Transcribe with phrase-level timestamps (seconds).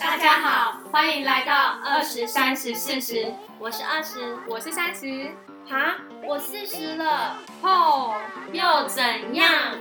[0.00, 5.30] 大家好，欢迎来到二十三十四十，我是二十，我是三十，
[5.68, 5.94] 哈，
[6.26, 8.14] 我四十了，吼，
[8.50, 9.76] 又怎样？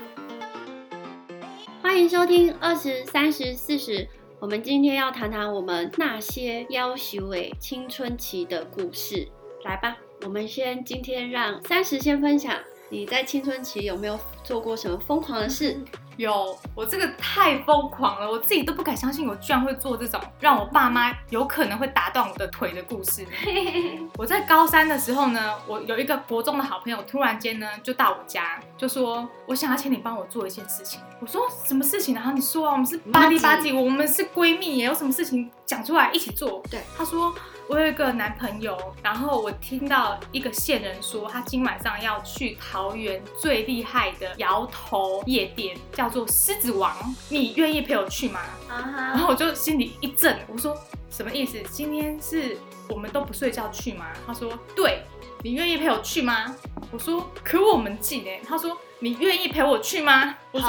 [1.82, 4.06] 欢迎收听二十三十四十，
[4.42, 9.26] 我们今天要谈谈我们那些要求诶青春期的故事。
[9.64, 9.96] 来吧，
[10.26, 12.54] 我们先今天让三十先分享，
[12.90, 15.80] 你在青春期有没有做过什么疯狂的事？
[16.18, 23.26] 有，我这个太疯狂了，我自己都不敢相信，我居然会做这种让我爸妈有可能会打断我的腿的故事。
[24.18, 31.00] 我在高三的时候呢，我有一个国中的好朋友，突然间呢就到我家，就说我想要请你帮我做一件事情。
[31.22, 32.14] 我说什么事情？
[32.14, 36.62] 然后你说啊，我们是八弟八弟，我们是闺蜜，有什么事情讲出来一起做。
[36.70, 37.34] 对，他说。
[37.70, 46.92] 我有一个男朋友，然后我听到一个线人说，他今晚上要去桃园最厉害的摇头夜店，叫做狮子王，
[47.30, 48.40] 你愿意陪我去吗？
[48.68, 50.76] 然后我就心里一震，我说
[51.12, 51.62] 什么意思？
[51.70, 52.58] 今天是
[52.90, 54.08] 我们都不睡觉去吗？
[54.26, 55.04] 他说对，
[55.44, 56.56] 你愿意陪我去吗？
[56.92, 58.42] 我说可我们近哎。
[58.44, 60.36] 他说你愿意陪我去吗？
[60.52, 60.68] 我说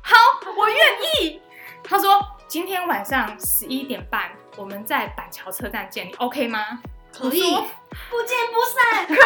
[0.00, 0.14] 好，
[0.56, 0.78] 我愿
[1.24, 1.40] 意。
[1.82, 4.30] 他说今天晚上十一点半。
[4.56, 6.80] 我们在板桥车站见，你 OK 吗？
[7.12, 9.16] 可以，不见不散， 可以。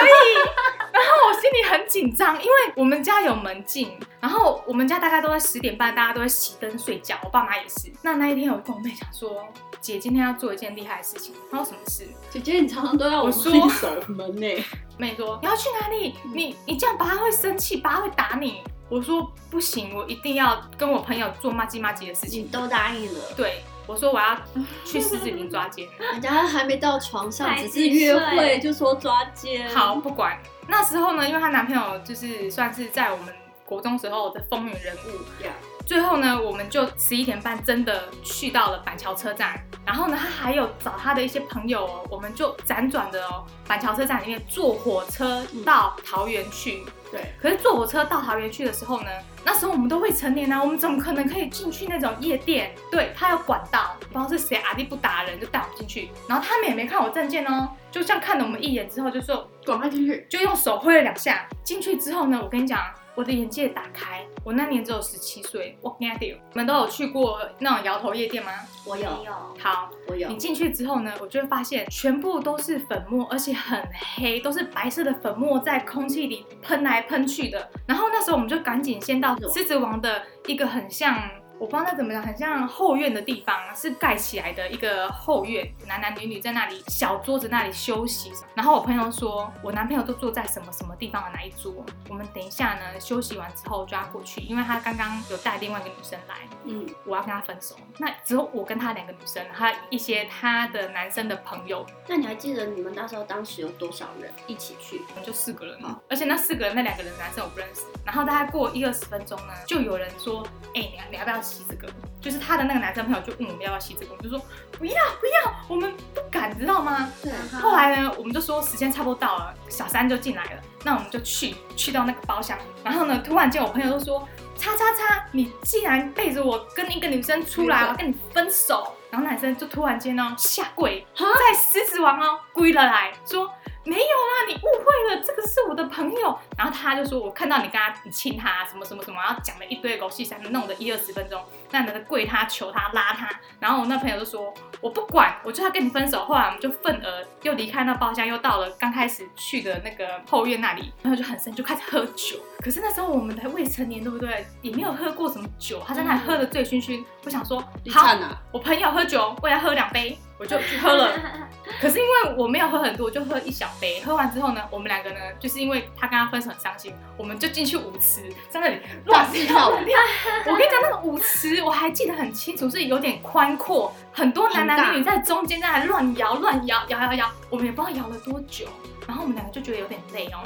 [0.93, 7.91] 然后我心里很紧张，因为我们家有门禁，然后我们家大概都在十点半，大家都在熄灯睡觉，我爸妈也是。
[8.03, 9.45] 那那一天，我跟我妹讲说，
[9.81, 11.35] 姐今天要做一件厉害的事情。
[11.51, 12.07] 她说什么事？
[12.31, 14.65] 姐姐，你常常都要我说守门呢。
[14.97, 16.15] 妹说你要去哪里？
[16.33, 18.63] 你你这样爸会生气，爸会打你。
[18.89, 22.45] 我说不行，我一定要跟我朋友做骂鸡骂鸡的事情。
[22.45, 23.21] 你都答应了。
[23.37, 23.65] 对。
[23.91, 24.37] 我说我要
[24.85, 29.69] 去 狮子林抓奸，人家还没到床上，只是约会就说抓奸。
[29.75, 30.39] 好，不管
[30.69, 35.45] 那时候呢，因为她男朋友就是算是在我们国中时候的风云人物。
[35.91, 46.85] 最后呢，我们就十一点半真的去到了板桥车站，然后呢，他还有找他的一些朋友哦，我们就辗转的哦，板桥车站里面坐火车到桃园去。
[47.11, 49.09] 对，可是坐火车到桃园去的时候呢，
[49.45, 52.73] 那时候我们都未成年啊，我们怎么可能可以进去那种夜店？
[52.89, 61.49] 对他有管道，不知道是谁阿弟不打人就带我们进去，然后他们也没看我证件哦，就像看了我们一眼之后就说赶快进去，就用手挥了两下。
[61.65, 62.79] 进去之后呢，我跟你讲。
[63.21, 65.77] 我的眼界打开，我那年只有十七岁。
[65.83, 68.51] 我跟你讲，你们都有去过那种摇头夜店吗？
[68.87, 69.11] 我有。
[69.59, 70.27] 好，我有。
[70.31, 73.79] 你进去之后呢，我就会发现全部都是粉末，而且很
[74.17, 77.69] 黑，都是白色的粉末在空气里喷来喷去的。
[77.87, 81.15] 然后那时候我们就赶紧先到狮子王的一个很像。
[81.61, 88.33] 我不知道那怎么讲，很像后院的地方，是盖起来的一个后院，男男女女在那里小桌子那里休息。
[88.55, 91.85] 然后我朋友说，我男朋友都坐在什么什么地方的哪一桌？
[92.09, 97.77] 我们等一下呢，休息完之后就要过去，因为他刚刚有带另外一个女生来，嗯，我要跟他分手。
[97.99, 101.85] 那只有我跟他两个女生，还有一些他的男生的朋友。
[102.07, 105.03] 那你还记得你们那时候当时有多少人一起去？
[105.11, 107.83] 我们就四个人嘛，而且那四个人那两个人男生我不认识。
[108.03, 110.43] 然后大概过一二十分钟呢，就有人说，
[110.75, 111.50] 哎，你你要不要？
[111.51, 114.39] 吸这个，就是他的那个男生朋友就问我们要不要吸这个，我就说
[114.79, 117.11] 不要不要，我们不敢，知道吗？
[117.23, 117.33] 对。
[117.61, 128.95] 后来呢，我们就说时间差不多到了，小三就进来了，那我们就去去到那个包厢，然后呢，突然间我朋友就说，叉叉叉，你竟然背着我跟一个女生出来，我跟你分手。
[129.11, 133.53] 然后男生就突然间呢下跪，在狮子王哦跪了来说。
[133.85, 136.39] 没有啦，你误会了，这个是我的朋友。
[136.57, 141.43] 然后他就说，我看到你跟他，你亲他什么什么什么，然后讲了一堆狗屁三弄的一二十分钟。
[141.71, 146.25] 那男的跪他求他拉他，然后我那朋友就说，我不管，我就要跟你分手。
[146.25, 152.39] 后来我们就愤而又离开那包厢，又到了刚开始去的那个后院那里，然后就很生就开始喝酒。
[152.59, 154.45] 可是那时候我们还未成年，对不对？
[154.61, 157.03] 也没有喝过什么酒，他在那里喝的醉醺醺。
[157.25, 157.61] 我想说，
[157.93, 158.19] 好，
[158.53, 161.13] 我朋友喝酒，我也喝两杯，我就去喝了。
[161.81, 164.01] 可是因为我没有喝很多，就喝一小杯。
[164.01, 169.69] 喝完之后呢，我们两个呢，就是因为他跟他分手很伤心，我们就进去舞池，在那里乱跳。
[169.69, 178.67] 我跟你讲，那个舞池我还记得很清楚，是有点宽阔，很多男男女女在中间在那乱摇乱摇摇摇摇，我们也不知道摇了多久。
[179.07, 180.39] 然后我们两个就觉得有点累哦。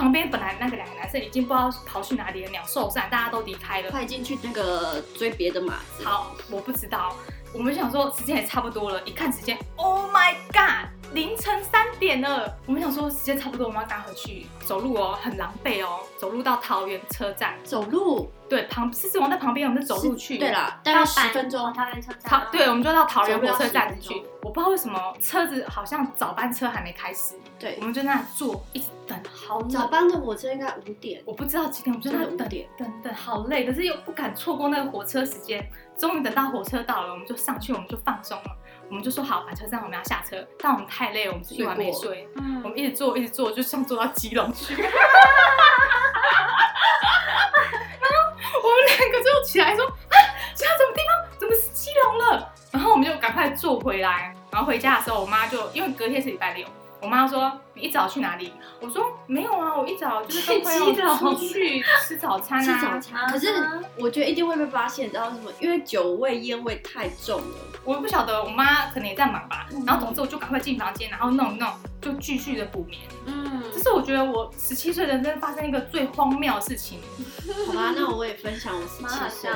[0.00, 3.90] 旁边本来那个两个男生已经不知道跑去哪里了，鸟兽散，大家都离开了。
[3.90, 5.74] 快进去那个追别的马。
[6.02, 7.14] 好，我不知道。
[7.52, 12.56] 我们想说时间也差不多了，一看时间，Oh my god，凌晨三点了。
[12.66, 17.54] 我们想说时间差不多，我们要赶回去走路哦，很狼狈哦，走路到桃园车站。
[17.64, 18.30] 走路？
[18.48, 20.38] 对，旁狮子王在旁边，我们就走路去。
[20.38, 21.72] 对了，大概十分钟。
[21.72, 22.46] 桃园车站。
[22.52, 24.22] 对，我们就到桃园火车站去。
[24.42, 27.34] 我不知道为什么车子好像早班车还没开始。
[27.58, 29.62] 对，我们就那坐，一直等好。
[29.62, 31.22] 早班的火车应该五点。
[31.24, 32.48] 我不知道几点，我们就那等
[32.78, 35.68] 等等好累，可是又不敢错过那个火车时间。
[35.96, 38.56] 终于等到火车到了，我们就上去，我们就放松了。
[38.90, 44.74] 我们就说好，把车站我们要下车，但我们太累了，我们是一晚没睡，嗯我们一直坐一直坐，就像坐到基隆去。
[44.82, 44.98] 然后
[48.62, 50.16] 我们两个就起来说啊，
[50.56, 51.38] 现在什么地方？
[51.38, 52.52] 怎么是基隆了？
[52.72, 54.34] 然后我们就赶快坐回来。
[54.50, 56.66] 然后回家的时候，我妈就因为隔天是礼拜六，
[57.02, 58.52] 我妈说你一早去哪里？
[58.80, 62.80] 我说没有啊，我一早就是跟朋友去基隆出去吃早餐吃啊。
[62.80, 63.54] 早餐，可是
[63.96, 65.50] 我觉得一定会被发现，你知道什么？
[65.60, 67.56] 因为酒味、烟味太重了。
[67.84, 69.66] 我不晓得，我妈可能也在忙吧。
[69.72, 71.68] 嗯然后总之我就赶快进房间，然后弄一弄，
[72.00, 73.00] 就继续的补眠。
[73.26, 76.98] 嗯这是我觉得我十七岁人生发生一个最荒谬的事情。
[77.66, 79.50] 好吧，那我也分享我十七岁。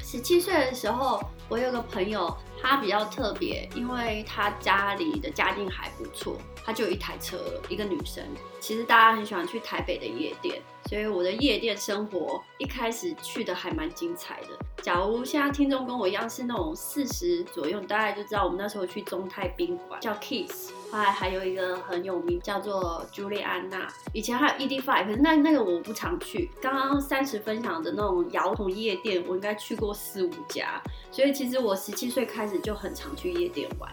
[0.00, 6.36] 十七岁的时候，我有个朋友，他比较特别，因为他家里的家境还不错，
[6.70, 7.36] 他就有一台车，
[7.68, 8.22] 一个女生。
[8.60, 14.48] 其实大家很喜欢去台北的夜店，所以我的夜店生活一开始去的还蛮精彩的。
[14.80, 26.48] 假如现在听众跟我一样是那种四十左右，大概就知道我们那时候去中泰宾馆叫 Kiss，后来还有一个很有名叫做朱莉安娜，以前还有 ED Five，可是那那个我不常去。
[26.62, 30.80] 刚刚三十分享的那种摇头夜店，我应该去过四五家，
[31.10, 33.90] 所以其实我十七岁开始就很常去夜店玩。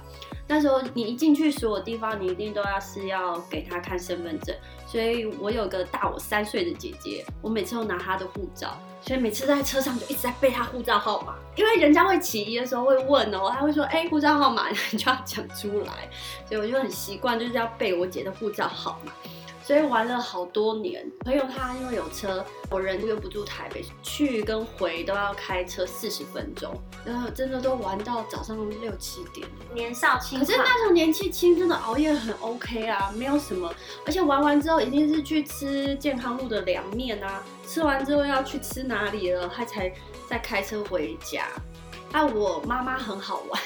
[0.48, 4.56] 那时候你一进去所有地方，你一定都要是要给他看身份证，
[4.88, 16.10] 所以我有个大我三岁的姐姐，我每次都拿她的护照，所以每次在车上就一直在背她护照号码，因为人家会起疑的时候会问哦，他会说，哎、护照号码，你就要讲出来，
[16.48, 19.12] 所以我就很习惯就是要背我姐的护照号码。
[19.68, 21.06] 所以玩了好多年。
[21.26, 26.74] 朋友他因为有车，我人又不住台北，去跟回都要开车四十分钟，
[27.04, 29.46] 然后真的都玩到早上六七点。
[29.74, 33.70] 年少轻可是，那时候年纪轻，真的熬夜很 OK 啊，没有什么。
[34.06, 39.94] 而且玩完之后一定是去吃健康路的凉面啊，吃完之后要去吃哪里了，他才
[40.30, 41.46] 再开车回家。
[42.14, 43.62] 啊，我妈妈很好玩，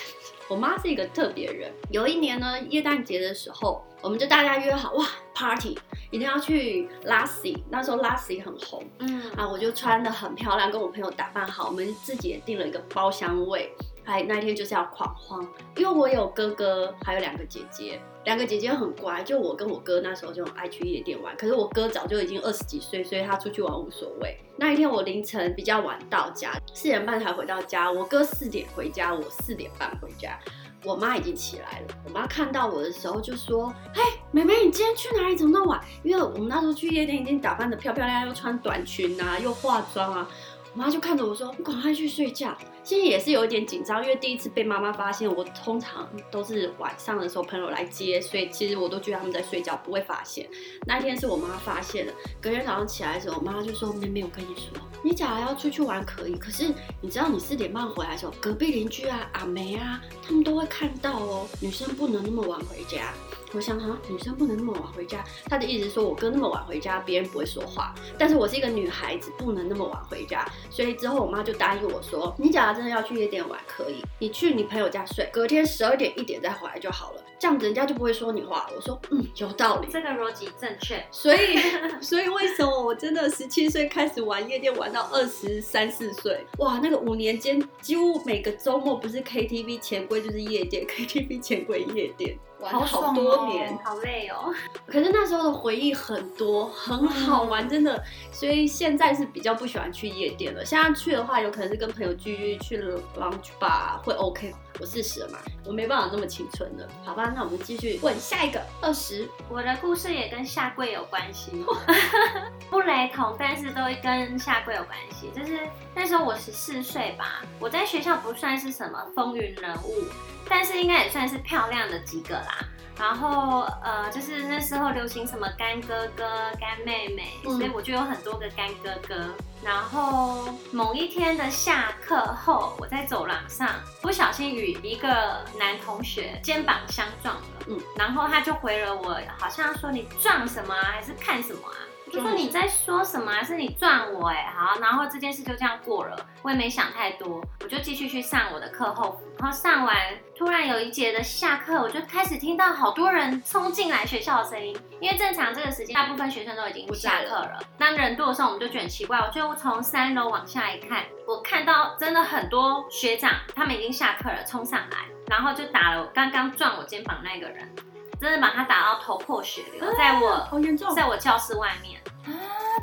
[0.47, 1.71] 我妈是一个特别人。
[1.92, 5.06] 有一年呢，耶诞节的时候，我们就大家约好哇
[5.36, 5.77] ，party
[6.11, 8.83] 一定要去 Lassie，那时候 Lassie 很红。
[8.99, 13.71] 嗯，啊，我就穿的很漂亮，跟我朋友打扮好，我们自己也订了一个包厢位。
[14.11, 15.39] 还那天就是要狂欢，
[15.77, 21.35] 因为我有哥哥，还有两个姐姐，两个姐姐很乖，就我跟我哥那时候就很爱去夜店玩。
[21.37, 24.37] 可是我哥早就已经二十几岁，所以他出去玩无所谓。
[24.57, 30.37] 那一天我凌晨比较晚到家，四点半才回到家，我哥四点回家，我四点半回家。
[30.83, 35.35] 我妈已经起来了，我妈看到我的时候就说：“嘿，妹妹，你今天去哪里？
[35.35, 40.27] 怎么那么晚？”因为我们那时候去夜店已经打扮的漂漂亮亮，又穿短裙啊，又化妆啊。
[40.73, 45.31] 我妈就看着我说：“你赶快去睡觉。”其实也是有一点紧张，因为第一次被妈妈发现。
[45.33, 50.48] 我通常都是晚上的时候朋友来接，所以其实我都觉得他们在睡觉，不会发现。
[50.86, 52.13] 那一天是我妈发现的。
[52.42, 61.48] 隔天早上起来的时候，我妈就说：“妹妹，我跟你说，你假如要出去玩可以，可是你知道你四点半回来的时候，隔壁邻居啊、阿梅啊，他们都会看到哦。
[61.62, 63.13] 女生不能那么晚回家。”
[63.54, 65.22] 我想哈，女生不能那么晚回家。
[65.50, 67.94] 她的意思说我哥那么晚回家，别人不会说话。
[68.18, 70.50] 但是我是一个女孩子，不能那么晚回家。
[70.69, 77.24] 所以之后我妈就答应我说，你假如真的要去夜店玩，可以，你去你朋友家睡，隔天十二点一点再回来就好了。
[77.41, 78.73] 这样子人家就不会说你话了。
[78.75, 79.88] 我说，嗯，有道理。
[79.91, 81.03] 这个逻辑正确。
[81.09, 81.57] 所以，
[81.99, 86.45] 所以为什么我真的十七岁开始玩夜店，玩到二十三四岁？
[86.59, 93.75] 哇，那个五年间，几乎每个周末不是 KTV 钱柜就是夜店，KTV 钱柜夜店，玩了好多年。
[93.83, 94.54] 好累哦，
[94.85, 98.04] 可是那时候的回忆很多，很好玩，真的。
[98.31, 100.63] 所以现在是比较不喜欢去夜店了。
[100.63, 102.77] 现在去的话，有可能是跟朋友聚去
[103.18, 104.54] lounge bar 会 OK。
[104.80, 106.87] 我四十了嘛，我没办法那么青春了。
[107.04, 109.28] 好吧，那我们继续问下一个二十。
[109.49, 111.51] 我的故事也跟下跪有关系，
[112.69, 115.30] 不雷同，但是都跟下跪有关系。
[115.35, 115.59] 就是
[115.94, 120.06] 那时候我十四岁吧，我在学校不算是什么风云人物，
[120.49, 122.57] 但是应该也算是漂亮的几个啦。
[122.99, 126.23] 然后呃，就是那时候流行什么干哥哥、
[126.59, 129.25] 干妹妹，嗯所以我就有很多个干哥哥。
[129.63, 133.69] 然后某一天的下课后，我在走廊上
[134.01, 137.77] 不小心与一个男同学肩膀相撞了，嗯。
[137.77, 141.77] 嗯，然后他就回了我，好像说你撞什么啊，还是看什么啊？
[142.11, 143.41] 我就说你在说什么、啊？
[143.41, 149.95] 是你撞我哎、好，然后这件事就这样过了，我也没想太多，我就继续去上我的课后辅，然后上完，
[150.37, 167.73] 突然有一节的下课，我就开始听到好多人冲进来学校的声音，因为正常这个时间大部分学生都已经下课了，当人多的时候，我们就觉得很奇怪，我就从三楼往下一看，我看到真的很多学长他们已经下课了，冲上来，然后就打了刚刚撞我肩膀那个人，
[168.21, 171.99] 真的把他打到头破血流，在我好严重，在我教室外面。
[172.23, 172.30] 啊，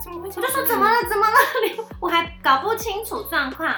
[0.02, 0.28] 怎么会？
[0.28, 0.96] 我就说怎么了？
[1.08, 1.84] 怎么了？
[2.00, 3.72] 我还搞不清楚状况。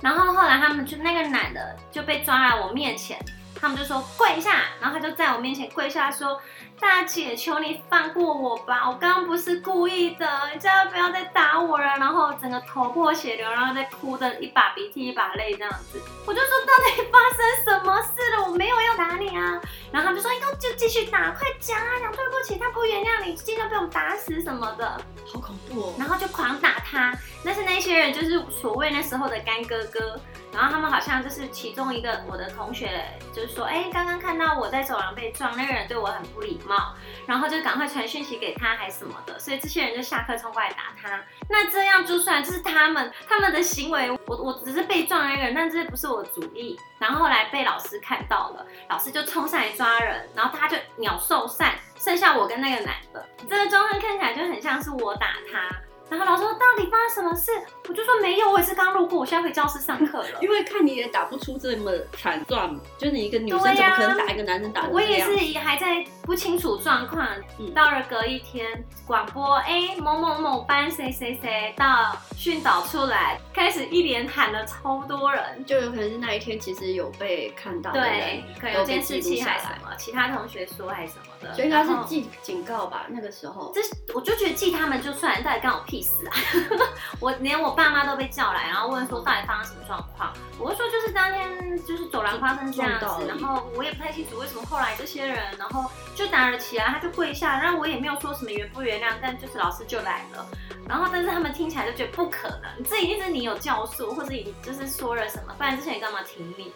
[0.00, 3.16] 然后后来他们就那个男的就被抓来我面前，
[3.60, 6.40] 他们就说跪下，然后他就在我面前跪下说
[6.78, 16.00] ：“大姐，求你放过我吧，我刚刚不是故意的，你千万不要再打我了。”然后整个头破血流，然后再哭的一把鼻涕一把泪这样子。
[16.26, 18.44] 我就说到底发生什么事了？
[18.48, 19.60] 我没有要打你啊。
[19.90, 25.00] 然后他们就说：“那就继续打，快讲啊，讲对不起，他不原谅你，今天被我们打死什么的。”
[25.32, 25.94] 好恐怖哦。
[25.98, 27.16] 然后就狂打他。
[27.44, 30.18] 但是那些人就是所谓那时候的干哥哥，
[30.54, 36.94] 然后他们好像就是其中一个我的同学，就是说，哎，刚刚看到我在走廊被撞，那个人对我很不礼貌，
[37.26, 41.20] 然后就赶快传讯息给他还什么的，所以这些人就下课冲过来打他。
[41.50, 46.78] 那这样就算这是他们他们的行为，我我只是被撞的那个人，但这不是我主意。
[47.00, 55.76] 然后后来被老师看到了，老师就冲上来抓人，然后他就鸟兽散，剩下我跟那个男的，这个状况看起来就很像是我打他。
[56.16, 57.50] 然后老师说：“到底发生什么事？”
[57.88, 60.28] 我就说：“没有，我也是刚路过，我现在回教室上课了。
[60.40, 65.24] 因为看你也打不出这么惨状，就是你一个女生怎么可能打一个男生打成我也？
[65.24, 67.26] 是还在不清楚状况。
[67.58, 75.64] 嗯到了隔一天，广播哎某某某班谁谁谁到训导处来，开始一连喊了超多人。
[75.64, 83.06] 就有可能是那一天其实有被看到的人对，可能有都被监视器记录下来，还是什么，其他同学说还是什么的，所以他是记警告吧？
[83.08, 83.80] 那个时候这
[84.14, 86.36] 我就觉得记他们就算，到底干我屁事啊！
[87.18, 90.32] 我连我爸妈都被叫来，然后问说到底发生什么状况。
[90.58, 100.46] 我就说就是当天就是走廊发生这样子，然后我也不太清楚为什么后来这些人，然后就打了起来，他就跪下，然后我也没有说什么原不原谅，但就是老师就来了，
[100.88, 106.72] 然后但是他们听起来就觉得不可能，这一定是你有教唆，或者你就是说了什么，不然之前你干嘛挺你？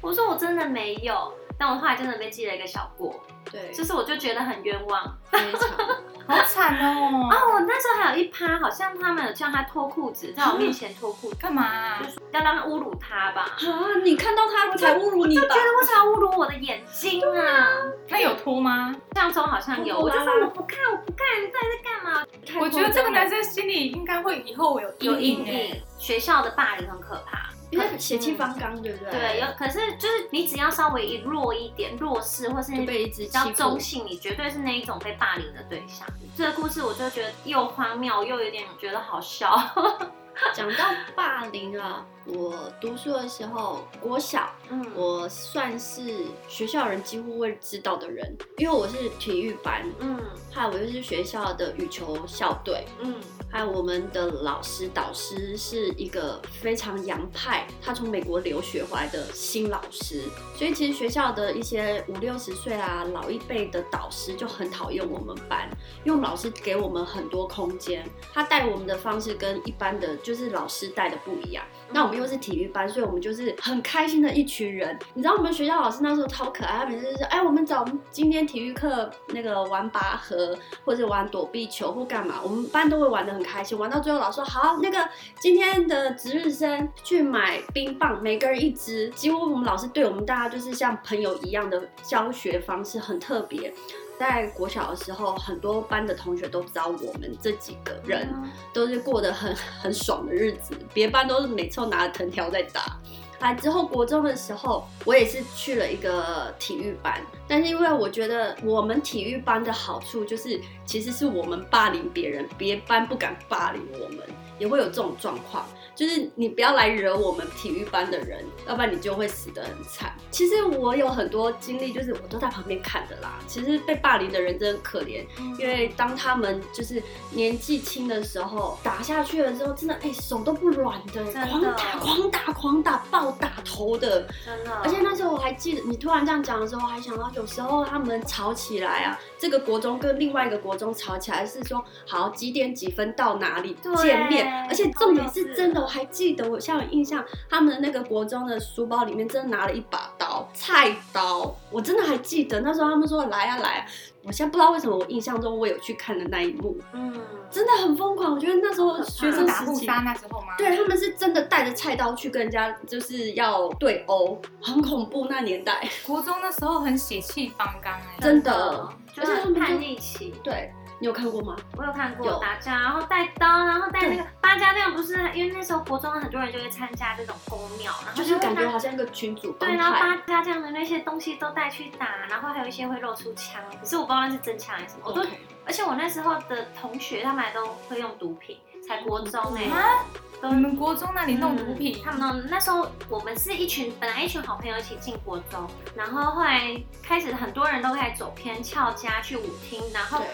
[0.00, 3.14] 我说我真的没有，但我后来真的被记了一个小过，
[3.50, 5.16] 对，就是我就觉得很冤枉。
[5.30, 5.70] 非常
[6.26, 7.28] 好惨哦！
[7.32, 11.98] 哦，我那时候还有一趴，好像他们有叫他脱裤子，在我面前脱裤子，干嘛啊？
[12.00, 13.42] 就是要让他侮辱他吧。
[13.42, 13.66] 啊！
[14.04, 15.54] 你看到他才侮辱你吧就觉？
[15.56, 17.68] 得为什么要侮辱我的眼睛啊？
[18.08, 18.94] 他有脱吗？
[19.14, 22.24] 上周好像有，我就说我不看，我不看，你到底在干嘛？
[22.60, 25.44] 我觉得这个男生心里应该会以后有有阴。
[25.44, 27.50] 影，学校的霸凌很可怕。
[27.70, 29.12] 因为血气方刚，对不对？
[29.12, 36.06] 对，有可是就是你只要稍微一弱一点、弱势，或是被直比较中性，你绝对是那一种被霸凌的对象。
[36.36, 39.56] 这个故事我就觉得又荒谬又有点觉得好笑。
[40.54, 40.84] 讲到
[41.14, 46.00] 霸凌啊，我读书的时候，国小，嗯，我算是
[46.48, 50.18] 学校人几乎会知道的人，因为我是体育班，嗯。
[50.52, 53.14] 还有我就是学校的羽球校队，嗯。
[53.52, 60.22] 还有我们的老师导师是一个非常洋派，他从美国留学回来的新老师，
[60.56, 65.68] 所以其实学校的一些五六十岁啊老一辈的导师就很讨厌我们班，
[66.04, 71.64] 因为老师给我们很多空间，他带我们的方式跟一般的就是老师带的不一样。
[71.92, 74.96] 那我们又是体育班，所以我们就是很开心的一群人。
[75.14, 83.78] 你知道我们学校老师那时候超可爱，他每次就是哎，我们找今天体育课那个玩拔河或者玩躲避球或干嘛，我们班都会玩的很开心。
[83.78, 85.08] 玩到最后，老师说好，那个
[85.40, 89.08] 今天的值日生去买冰棒，每个人一支。
[89.10, 93.72] 几乎我们老师对我们大家就是像朋友一样的教学方式，很特别。
[94.20, 98.28] 在国小的时候，很多班的同学都知道我们这几个人。
[98.34, 102.98] 嗯都是过得很 很爽的日子，别班都是每次都拿着藤条在打。
[103.40, 114.18] 来之后国中的时候，我也是去了一个体育班，但是因为我觉得我们体育班的好处就是，其实是我们霸凌别人，别班不敢霸凌我们，
[114.60, 115.66] 也会有这种状况。
[115.92, 120.10] 就是你不要来惹我们体育班的人，要不然你就会死得很惨。
[120.30, 123.38] 其实我有很多经历，就是我都在旁边看的啦。
[123.46, 125.26] 其实被霸凌的人真的可怜，
[125.58, 127.02] 因为当他们就是
[127.32, 134.26] 年纪轻的时候打下去的时候，真的哎、手都不软的，的狂打狂打狂打暴打头的。
[134.46, 153.86] 真的，而且那时候我还记得，你突然这样讲的时候，我还想到有时候他们吵起来啊，这个国中跟另外一个国中吵起来是说好几点几分到哪里见面，而且重点是真的，我还记得我像有印象，他们的那个国中的书包里面真的拿了一把刀，菜刀，我真的还记得那时候他们说来啊来啊，
[154.22, 157.12] 我现在不知道为什么我印象中我有去看的那一幕，嗯，
[157.50, 159.86] 真的很疯狂，我觉得那时候学生时期。
[159.86, 160.48] 打那时候吗？
[160.56, 165.88] 对，他们是真的带着菜刀去跟人家，就是要对殴，很恐怖那年代。
[166.06, 168.16] 国中那时候很血气方刚哎。
[168.20, 171.56] 真的就是很叛逆期，对，你有看过吗？
[171.76, 172.22] 我有看有。
[172.22, 180.10] 过打架，然后带刀，然后带那个八家将，不是因为那时候国中很多人就会参加这种公庙，然后就是感觉好像一个群主帮对，然后派。
[180.10, 185.26] 八家将的那些东西都带去打，然后还有一些会露出枪，可是我不知道那是真枪还是什么，我都
[185.64, 190.04] 而且我那时候的同学他们还都会用毒品，才国中哎、啊，
[190.42, 191.98] 都你们国中那里弄毒品？
[191.98, 200.26] 嗯，他们弄那时候我们是一群本来一群好朋友一起进国中，然后后来开始很多人都开始走偏翘家去舞厅，然后对，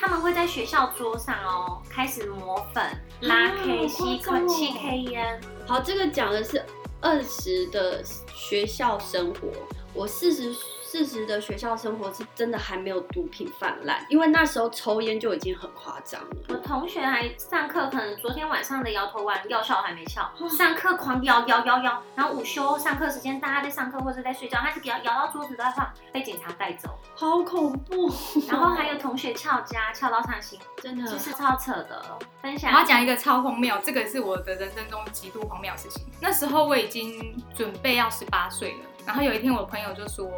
[0.00, 2.82] 他们会在学校桌上哦开始抹粉、
[3.20, 4.48] 拉啊 K、好吸夸张哦。
[4.48, 6.64] 吸 K 烟，好，这个讲的是
[7.02, 8.02] 二十的
[8.34, 9.48] 学校生活，
[9.92, 10.54] 我四十
[10.90, 16.54] 四十的学校生活是真的还没有毒品泛滥，因为那时候抽烟就已经很夸张了我。
[16.54, 26.98] 同学还上课，可能昨天晚上的摇头丸药效还没效，哦上课狂摇摇摇摇，然后午休上课时间大家在上课或者在睡觉，他是摇摇到桌子都在晃，被警察带走。
[27.14, 28.12] 好恐怖！
[28.50, 32.18] 然后还有同学翘家翘到上心，真的其实超扯的。
[32.42, 36.04] 分享我要讲一个超荒谬，这个是我的人生中极度荒谬的事情。
[36.20, 40.28] 那时候我已经准备要十八岁了，然后有一天我朋友就说：“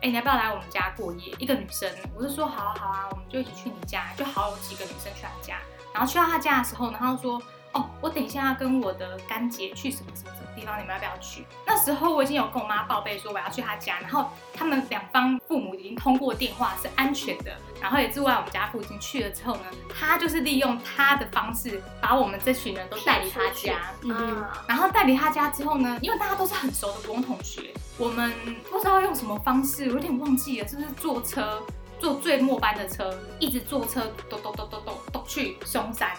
[0.00, 5.56] 哎、你要不要来我们家过夜？”一个女生，我就说：“好啊，好啊，我们就一起去你家。”就好几个女生去她家，
[5.94, 7.40] 然后去到她家的时候然后说
[7.72, 18.92] ：“哦，我等一下要跟我的干姐去什么什么什么地方，你们要不要去？”那时候我已经有跟我妈报备说我要去她家，然后他们两方父母已经通过电话是安全的，然后也住在我们家附近。
[19.00, 19.62] 去了之后呢，
[19.98, 23.90] 他就是利用他的方式把我们这群人都带离他家。
[24.02, 28.32] 嗯然后带离他家之后呢，因为大家都是很熟的国中同学，我们
[28.70, 31.62] 不知道用什么方式，我有点忘记了，是不是坐车
[31.98, 36.10] 坐最末班的车，一直坐车咚咚咚咚咚咚去松山。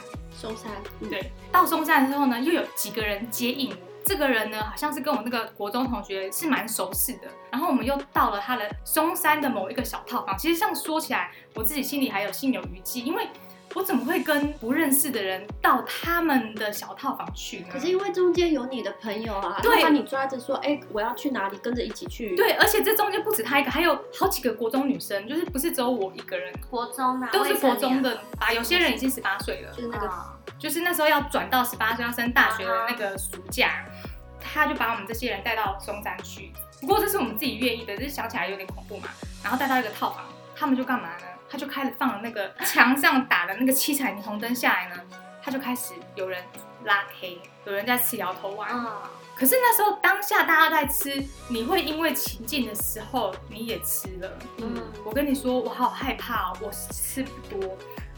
[0.43, 3.75] 松山，嗯，对，到松山之后呢，又有几个人接应我。
[4.05, 7.29] 这个人呢，好像是跟我那个国中同学是蛮熟识的。
[7.50, 10.38] 然后我们又到了他的松山的某一个小套房。
[10.38, 13.29] 其实这样说起来，我自己心里还有心有余悸，因为
[13.73, 17.67] 我怎么会跟不认识的人到他们的小套房去呢？
[17.71, 28.51] 可是因为中间有你的朋友啊，对他把你抓着说，哎、我要去哪里，跟着一起去。，对，而且这中间不止他一个，还有好几个国中女生，就是不是只有我一个人，国中啊都是国中的，啊。
[28.51, 30.32] 有些人已经十八岁了，就是那个，啊
[30.63, 33.84] 就是那时候要转到十八岁要升大学的那个暑假，
[34.39, 36.53] 他就把我们这些人带到松山去。
[36.79, 39.09] 不过这是我们自己愿意的，就是想起来有点恐怖嘛。
[39.44, 40.24] 然后带到一个套房，
[40.55, 41.25] 他们就干嘛呢？
[41.50, 44.96] 他就开始放了那个墙上打的那个七彩霓虹灯下来呢，
[45.44, 46.42] 他就开始有人
[46.85, 48.70] 拉黑有人在吃摇头丸。
[48.70, 54.31] 啊，可是那时候当下大家在吃，你会因为情境的时候你也吃了。
[54.59, 57.77] 嗯，我跟你说，我好害怕，我吃不多，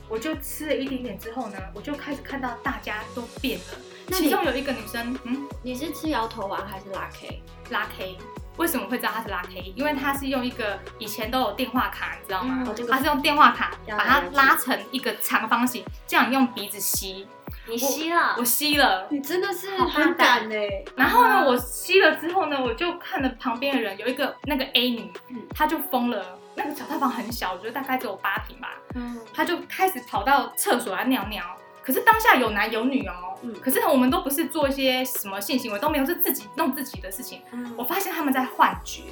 [0.10, 3.64] 我就吃了一点点之后呢，我就开始看到大家都变了。
[4.08, 7.42] 那其中有一个女生，嗯，你是吃摇头丸还是拉 K？
[7.70, 8.18] 拉 K。
[8.58, 9.74] 为什么会知道她是拉 K？
[9.76, 12.60] 因为她是用一个以前都有电话卡，你知道吗？
[12.60, 17.28] 嗯哦这个她是用电话卡把它拉成一个长方形，这样用鼻子吸。
[17.68, 20.56] 你吸了我，吸了，你真的是很大敢呢、
[20.96, 26.24] 然后呢，啊我吸了之后呢，我就看了旁边的人，有一个那个 A 女，嗯她就疯了。
[26.56, 28.70] 那个小套房很小，我觉得大概只有八平吧。
[28.96, 31.44] 嗯，他就开始跑到厕所来尿尿。
[31.84, 37.44] 可是当下有男有女哦，嗯可是我们都不是做一些什么性行为，都没有，是自己弄自己的事情。
[37.52, 39.04] 嗯我发现他们在幻觉。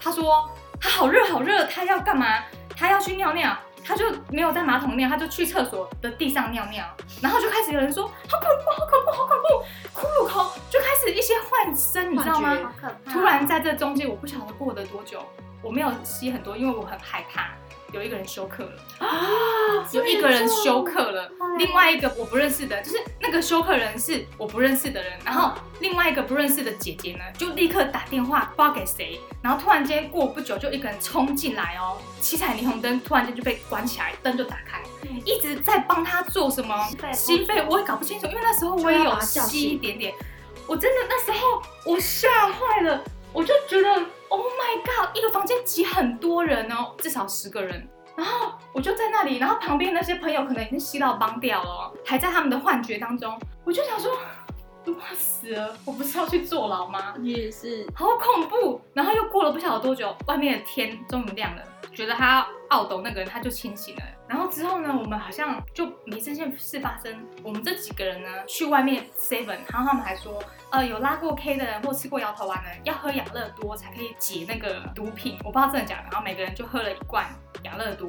[0.00, 2.42] 他说他好热好热，他要干嘛？
[2.76, 6.84] 他要去尿尿，他就没有在马桶尿，他就去厕所的地上尿尿，
[7.22, 12.58] 然后就开始有人说好恐怖，好恐怖，好恐怖，骷髅口就开始一些幻声，你知道吗？
[13.10, 15.22] 突然在这中间，我不晓得过了多久，
[15.66, 17.50] 我没有吸很多，因为我很害怕。
[17.92, 19.08] 有一个人休克了，啊，
[19.92, 35.22] 有一个人休克了，另外一个我不认识的，就是那个休克人是我不认识的人，然后另外一个不认识的姐姐呢，就立刻打电话不知道给谁，然后突然间过不久就一个人冲进来哦，七彩霓虹灯突然间就被关起来，灯就打开，嗯。
[35.24, 36.76] 一直在帮他做什么
[37.14, 40.12] 心肺，我也搞不清楚，因为那时候我也有吸一点点，
[40.66, 43.00] 我真的那时候我吓坏了，
[43.36, 43.90] 我就觉得
[44.30, 47.86] Oh my God，一个房间挤很多人哦，至少十个人。
[48.16, 53.38] 然后我就在那里，然后旁边那些朋友可能已经吸到帮掉了哦，还在他们的幻觉当中。
[53.62, 54.10] 我就想说，
[54.86, 57.12] 如果死了，我不是要去坐牢吗？
[57.18, 58.80] 你也是，好恐怖！
[58.94, 64.02] 然后又过了不晓得多久，外面的天终于亮了，觉得他懊斗那个人他就清醒了。
[64.28, 67.14] 然后之后呢，我们好像就没这件事发生。
[67.42, 75.38] 我们这几个人呢，去外面 seven，然后他们还说，呃，有拉过 K 的人或吃过摇头丸的人，要喝养乐多才可以解那个毒品。
[75.44, 76.02] 我不知道真的假的。
[76.10, 77.24] 然后每个人就喝了一罐
[77.62, 78.08] 养乐多，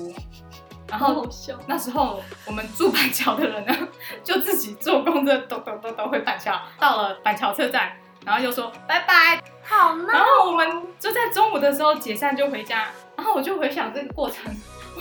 [0.89, 1.27] 然后。
[1.67, 3.73] 那时候我们住板桥的人呢，
[4.23, 7.91] 就自己坐公车抖抖抖抖回板桥，到了板桥车站，
[8.25, 14.53] 然后又说拜拜，好闹然后我们就在中午的时候解散就回家，然后我就回想这个过程，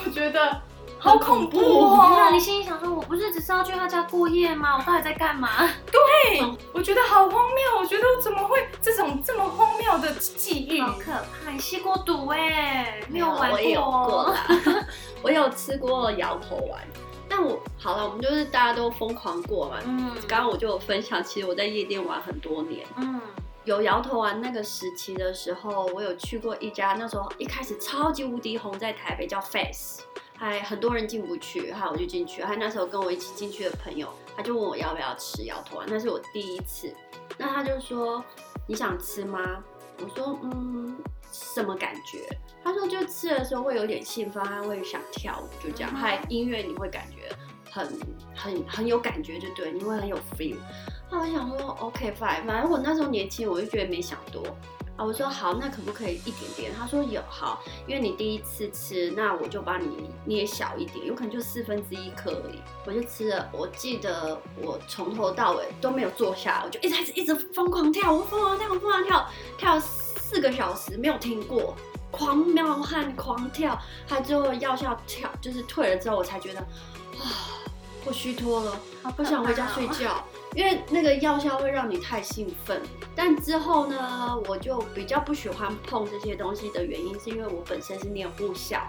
[0.04, 0.60] 我觉得
[0.98, 2.14] 好恐怖哦！
[2.16, 4.76] 那你心里想说，我不是只是要去他家过夜吗？
[4.76, 5.48] 我到底在干嘛？
[5.92, 10.80] 对，我觉得好荒谬，我觉得我怎么会这种这么荒谬的际遇？
[10.80, 11.12] 好可
[11.44, 11.50] 怕！
[11.50, 14.24] 你吸过毒哎，没有玩我有过过。
[14.32, 14.46] 啦，
[15.22, 16.80] 我有吃过摇头丸。
[17.28, 19.78] 但我好了，我们就是大家都疯狂过嘛。
[19.84, 23.20] 嗯刚刚我就有分享，其实我在夜店玩很多年，嗯
[23.64, 30.02] 有摇头丸那个时期的时候，我有去过一家，那时候一开始超级无敌红，在台北叫 Face，
[30.38, 36.94] 还很多人进不去，还我就进去，还那时候跟我一起进去的朋友，他就问我要不要吃摇头丸，那是我第一次，
[37.38, 38.22] 那他就说
[38.66, 39.40] 你想吃吗？
[39.98, 40.96] 我说嗯，
[41.32, 42.28] 什么感觉？
[42.62, 47.34] 他说就吃的时候会有点兴奋，他会想跳舞，就这样，嗯还音乐你会感觉
[47.70, 47.98] 很
[48.34, 50.56] 很很有感觉，就对，你会很有 feel。
[51.10, 54.42] 那我想说，OK fine，反正我那时候年轻，我就觉得没想多
[54.96, 55.04] 啊。
[55.04, 56.72] 我说好，那可不可以一点点？
[56.76, 62.60] 他说有，好，因为你第一次吃，那我就帮你捏小一点，有可能就四分之一颗而已。
[62.86, 69.28] 我就吃了，我记得我从头到尾都没有坐下，我就一直一直疯狂跳，我疯狂跳，我疯狂跳，
[69.58, 71.76] 跳四个小时没有停过。
[72.08, 73.78] 狂冒汗，狂跳，
[74.08, 77.60] 他最后药效跳，就是退了之后，我才觉得，啊，
[78.06, 80.24] 我虚脱了，好可我想回家睡觉，
[80.56, 82.80] 因为那个药效会让你太兴奋。
[83.14, 88.80] 但之后呢，我就比较不喜欢碰这些东西的原因，是因为我本身是念护校，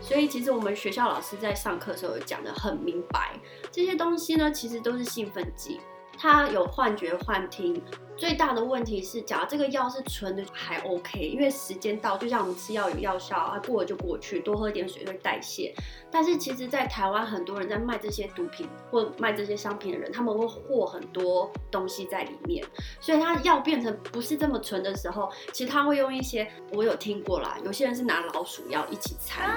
[0.00, 3.36] 所以其实我们学校老师在上课的时候讲的很明白，
[3.72, 5.80] 这些东西呢，其实都是兴奋剂，
[6.16, 7.82] 它有幻觉、幻听。
[8.18, 15.72] 最大的问题是，假如这个药是纯的还 OK，因为时间到，就像我们吃药有药效，啊过了就过去，多喝点水会代谢。
[16.10, 22.64] 但是其实，在台湾很多人在卖这些毒品或卖这些商品的人，他们会和很多东西在里面，
[23.00, 29.56] 所以它药变成不是这么纯的时候，其实他会用一些我有听过啦，有些人是拿老鼠药一起掺。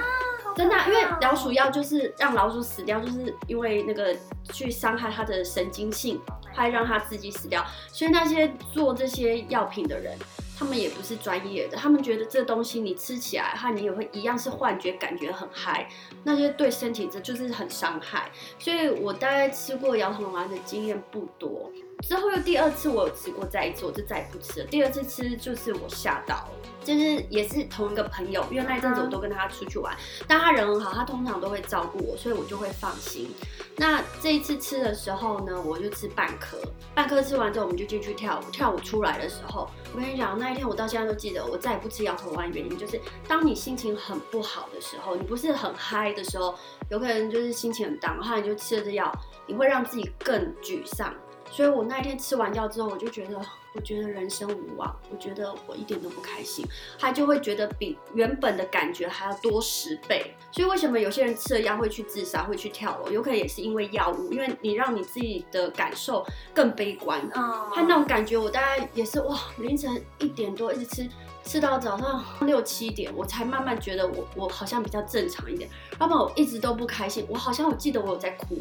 [0.54, 4.14] 真的啊、因为老鼠药就是让老鼠死掉，就是因为那个
[4.52, 6.20] 去伤害它的神经性，
[6.54, 7.64] 害让他自己死掉。
[7.88, 10.16] 所以那些做这些药品的人，
[10.58, 15.88] 他们也不是专业的，他们觉得这东西你吃起来，哈你也会一样是幻觉，感觉很嗨，
[16.24, 18.30] 那些对身体这就是很伤害。
[18.58, 21.70] 所以我大概吃过摇头丸的经验不多。
[22.02, 24.66] 之后又第二次我有吃过，再一次我就再也不吃了。
[24.66, 26.48] 第二次吃就是我吓到了，
[26.84, 33.30] 就是也是同一个朋友，因为那一阵子我都跟他出去玩，但他人很好，他通常都会照顾我，所以我就会放心。
[33.76, 36.58] 那这一次吃的时候呢，我就吃半颗，
[36.94, 38.50] 半颗吃完之后我们就进去跳舞。
[38.50, 46.54] 跳舞出来的时候，我跟你讲，那一天我到现在都记得，我再也不吃摇头丸，原因就是当你心情很不好的时候，你不是很嗨的时候，
[46.90, 49.10] 有可能就是心情很 down，然后你就吃了这药，
[49.46, 51.14] 你会让自己更沮丧。
[51.52, 53.38] 所以我那一天吃完药之后，我就觉得，
[53.74, 56.66] 我觉得人生无望，我觉得我一点都不开心，
[56.98, 60.34] 他就会觉得比原本的感觉还要多十倍。
[60.50, 63.12] 所以为什么有些人吃了药会去自杀，会去跳楼？
[63.12, 67.20] 有可能也是因为药物，因为你让你自己的感受更悲观。
[67.34, 71.08] 嗯他那种感觉，我大概也是哇，凌晨一点多一直吃，
[71.44, 75.68] 吃到早上六七点，我才慢慢觉得我我好像比较正常一点。
[76.00, 78.56] 要不然我一直都不开心，我好像我记得我有在哭。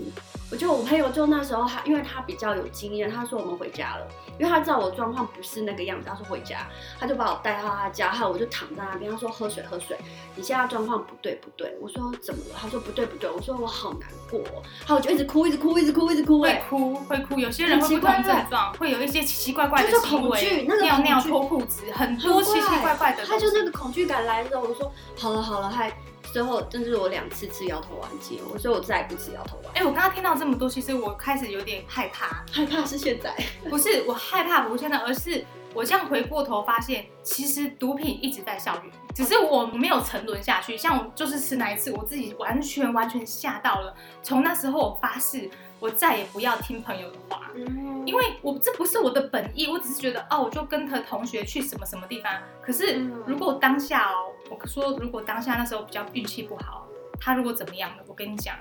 [0.52, 6.68] 我就我朋友就那时候他，因为他比较有经验，他说我们回家了，因为他知道我状况不是那个样子，他说回家，
[7.00, 9.98] 他就把我带到他家，还有我就躺在那边，他说喝水喝水，
[10.36, 12.56] 你现在状况不对不对，我说怎么了？
[12.62, 23.26] 他说不对不对，我说我好难过哦，然后我就一直哭一直哭一直哭一直哭，会哎，哭会哭，有些人会不同症状，会有一些奇奇怪怪的就是行恐惧为，那个尿尿脱裤子，很多奇奇怪怪的。
[23.26, 25.92] 他就那个恐惧感来的时候，我说好了好了，还
[26.32, 33.36] 最后真是我两次吃摇头丸剂，我说我再也不吃摇头丸，哎、我刚刚听到这么多，其实我开始有点害怕，害怕是现在，
[33.70, 40.78] 不是我害怕不是现在，而是我这样回过头发现，其实毒品一直在校园，只是我没有沉沦下去。
[40.78, 43.94] 像我就是吃那一次，我自己完全完全吓到了。
[44.22, 45.50] 从那时候我发誓，
[45.82, 47.52] 我再也不要听朋友的话。
[47.56, 52.32] 嗯因为我这不是我的本意，我只是觉得哦，我就跟他同学去什么什么地方。
[52.62, 56.88] 可是嗯如果当下哦，我说如果当下那时候比较运气不好，
[57.20, 58.56] 他如果怎么样了，我跟你讲，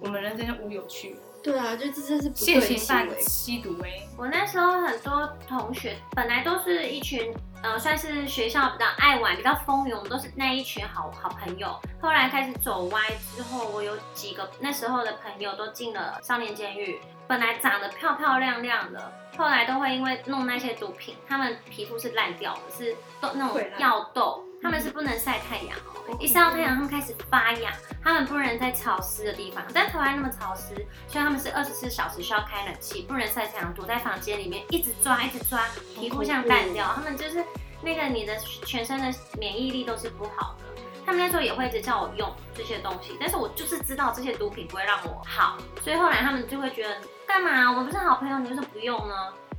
[0.00, 1.20] 我们人生就无有趣了。
[1.46, 3.22] 对啊，就这真是不现对的行行犯为。
[3.22, 7.32] 吸毒哎、我那时候很多同学本来都是一群，
[7.62, 11.80] 呃，算是学校比较爱玩、比较风云，我们都是那一群好好朋友。
[12.00, 13.00] 后来开始走歪
[13.36, 25.76] 之后，我有几个那时候的朋友都进了少年监狱，本来长得漂漂亮亮的，后来都会因为弄那些毒品，他们皮肤是烂掉的，是痘那种药痘，他们是不能晒太阳
[26.08, 30.74] 哦，一晒到太阳，他们开始发痒，他们不能在潮湿的地方，但台湾那么潮湿，
[31.08, 35.62] 所以他们是二十四小时需要开冷气，不能晒太阳，躲在房间里面一直抓一直抓，
[35.94, 37.44] 皮肤像烂掉，他们就是
[37.82, 40.82] 那个你的全身的免疫力都是不好的。
[41.04, 47.70] 他们那时候也会一直叫我用这些东西，但是我就是知道这些毒品不会让我好，所以后来他们就会觉得干嘛？
[47.70, 49.14] 我们不是好朋友，你为什么不用呢？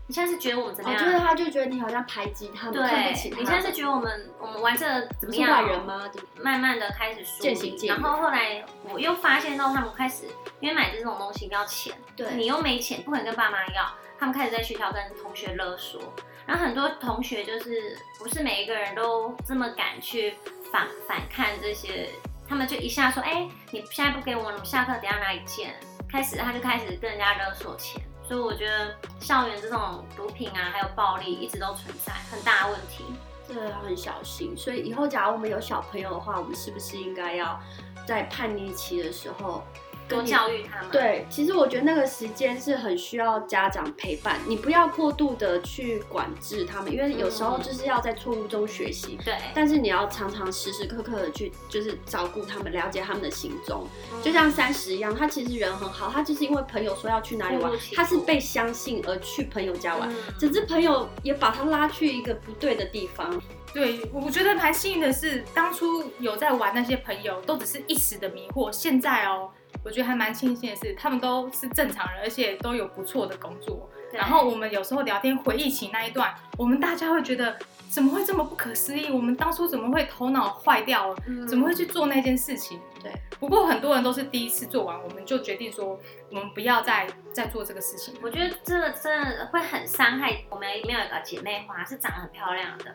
[0.08, 1.04] 你现在是觉得我们怎么哦，样？
[1.04, 3.44] 就是他就觉得你好像排挤他们，看对不起他，们。
[3.44, 4.88] 你现在是觉得我们我们玩这
[5.20, 5.54] 怎么是样？
[5.54, 6.10] 坏人吗？
[6.14, 10.24] 对慢慢的开始疏离，渐行渐远然后后来我又发现到他们开始，
[10.62, 13.86] 因为买这种东西要钱，对，你又没钱，不可能跟爸妈要，
[14.18, 16.02] 他们开始在学校跟同学勒索，
[16.46, 20.36] 然后很多同学就是不是每一个人都这么敢去
[20.72, 22.08] 反反抗这些，
[22.48, 25.76] 他们就一下说，哎、你现在不给我们，我们下课等下哪里见？
[26.10, 33.06] 开始他就开始跟人家勒索钱，所以我觉得校园这种毒品啊，还有暴力一直都存在很大的问题。
[33.48, 34.54] 真的要很小心。
[34.58, 37.58] 所以以后假如我们有小朋友的话，我们是不是应该要
[38.06, 39.64] 在叛逆期的时候
[40.08, 49.18] 多教育他们，对，其实我觉得那个时间是很需要家长陪伴，你不要过度的去管制他们，因为有时候嗯就是要在错误中学习。
[49.24, 53.88] 对，但是你要常常时时刻刻的去，就是照顾他们，了解他们的行踪。
[54.12, 63.42] 嗯就像三十一样，他其实人很好，他就是因为朋友说要去哪里玩他是被相信而去朋友家玩，嗯只是朋友也把他拉去一个不对的地方。
[63.74, 68.72] 对，我觉得蛮幸运的是，当初有在玩那些朋友，都只是一时的迷惑。
[68.72, 69.52] 现在哦，
[69.84, 73.90] 我觉得还蛮庆幸的是，他们都是正常人，而且都有不错的工作。
[74.10, 77.58] 对然后我们有时候聊天回忆起那一段，我们大家会觉得
[77.90, 79.10] 怎么会这么不可思议？
[79.10, 81.16] 我们当初怎么会头脑坏掉了？
[81.28, 82.80] 嗯怎么会去做那件事情？
[83.04, 83.12] 对。
[83.40, 86.00] 不过很多人都是第一次做完，我们就决定说，
[86.32, 88.16] 我们不要再再做这个事情。
[88.24, 90.42] 我觉得这个真的会很伤害。
[90.50, 92.86] 我们里面有一个姐妹花是长得很漂亮的，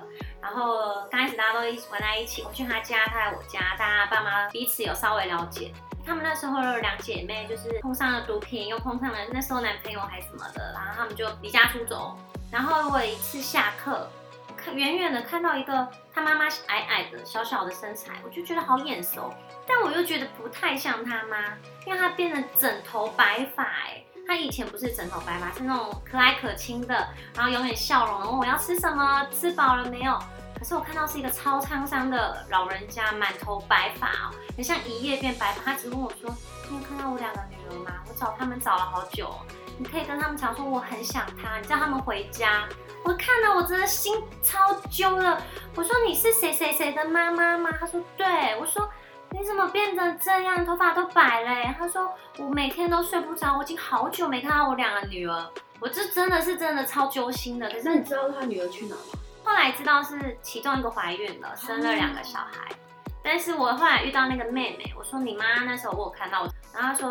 [0.41, 5.71] 然后刚开始大家都一起玩在一起，我去她家，她来我家，大家爸妈彼此有稍微了解。
[6.05, 12.17] 她们那时候有两姐妹，就是碰上了毒品，又碰上了那时候男朋友还什么的，然后她们就离家出走。
[12.51, 14.11] 然后我有一次下课，
[14.57, 19.33] 看远远的看到一个她妈妈矮矮的小小的身材，我就觉得好眼熟，
[19.67, 24.05] 但我又觉得不太像她妈，因为她变成整头白发、哎。
[24.25, 30.17] 她以前不是整头白发，是那种可爱可亲的，然后永远笑容，问我要吃什么，吃饱了没有。
[30.63, 35.61] 可是我看到是一个超沧桑的老人家，满头白发哦，很像一夜变白发。
[35.65, 36.33] 他只问我说
[36.71, 37.95] ：“你有看到我两个女儿吗？
[38.09, 39.29] 我找他们找了好久，
[39.77, 42.69] 你可以跟他们讲说我很想他，你叫他们回家。”
[43.03, 45.43] 我看了，我真的心超揪了。
[45.75, 48.25] 我说：“你是谁谁谁的妈妈吗？”他说：“对。”
[48.61, 48.89] 我说
[49.35, 50.65] ：“你怎么变成这样？
[50.65, 55.45] 头发都白了。”他说：“我每天都睡不着，我已经好久没看到我两个女儿。”
[55.81, 57.69] 我这真的是真的超揪心的。
[57.69, 59.19] 可是你知道他女儿去哪吗？
[59.53, 62.75] 后来知道是其中一个怀孕了，生了两个小孩。
[63.23, 67.11] 但是我后来遇到那个妹妹，我说你妈那时候我有看到，然后她说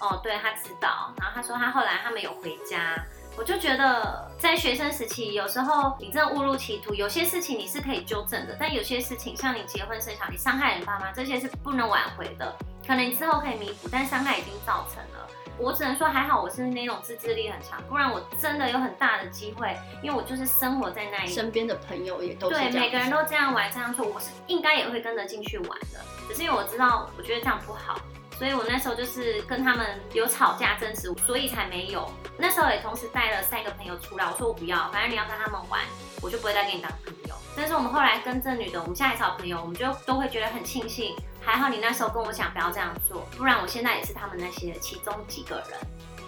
[0.00, 1.12] 哦，对，她知道。
[1.18, 2.96] 然后她说她后来他们有回家，
[3.36, 12.56] 我就觉得在学生时期，有时候你真的误入歧途，有些事情你是可以纠正的，但有些事情像你结婚生小孩，你伤害人爸妈，这些是不能挽回的。
[12.86, 15.28] 可能你之后可以弥补，但伤害已经造成了。
[15.58, 26.00] 我只能说还好我是那种自制力很强，不然我真的有很大的机会，因为我就是生活在那一身边的朋友也都是对，每个人都这样玩这样说，我是应该也会跟着进去玩的。
[26.28, 28.00] 只是因为我知道，我觉得这样不好，
[28.38, 32.10] 所以我那时候就是跟他们有吵架争执，所以才没有。
[32.38, 35.80] 那时候也同时带了三个朋友出来，我说我不要，反正你要跟他们玩，
[36.22, 37.21] 我就不会再跟你当朋友。
[37.56, 45.78] 但是我们后来跟这女的，我们现在还是好朋友，我们就都会觉得很庆幸，还好你那时候跟我讲不要这样做，不然我现在也是他们那些其中几个人。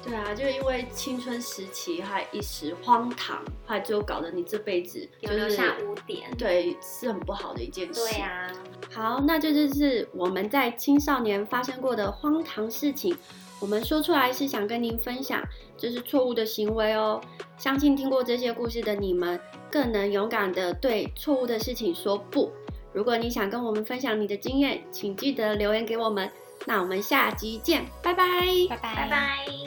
[0.05, 6.31] 对啊，就是因为青春时期还一时荒唐，还最后搞得你这辈子就是有留下污点。
[6.37, 7.95] 对，是很不好的一件事。
[7.95, 8.53] 对啊、
[8.93, 13.17] 好，那这就是我们在青少年发生过的荒唐事情，
[13.65, 15.43] 我们说出来是想跟您分享，
[15.75, 17.19] 这是错误的行为哦。
[17.57, 22.53] 相信听过这些故事的你们，更能勇敢的对错误的事情说不。
[22.93, 26.31] 如果你想跟我们分享你的经验，请记得留言给我们。
[26.67, 28.25] 那我们下集见，拜拜。
[28.69, 29.64] 拜拜，拜拜。